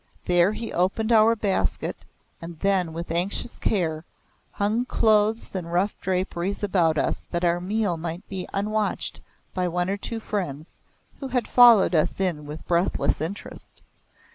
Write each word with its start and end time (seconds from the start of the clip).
There 0.25 0.53
he 0.53 0.73
opened 0.73 1.11
our 1.11 1.35
basket, 1.35 2.05
and 2.41 2.57
then, 2.61 2.91
with 2.91 3.11
anxious 3.11 3.59
care, 3.59 4.03
hung 4.53 4.83
clothes 4.85 5.53
and 5.53 5.71
rough 5.71 5.93
draperies 6.01 6.63
about 6.63 6.97
us 6.97 7.25
that 7.29 7.45
our 7.45 7.61
meal 7.61 7.97
might 7.97 8.27
be 8.27 8.47
unwatched 8.51 9.21
by 9.53 9.67
one 9.67 9.91
or 9.91 9.97
two 9.97 10.19
friends 10.19 10.77
who 11.19 11.27
had 11.27 11.47
followed 11.47 11.93
us 11.93 12.19
in 12.19 12.47
with 12.47 12.65
breathless 12.65 13.21
interest. 13.21 13.83